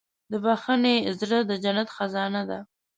[0.31, 2.59] د بښنې زړه د جنت خزانه ده.